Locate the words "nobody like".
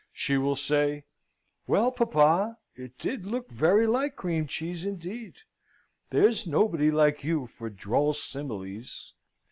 6.47-7.23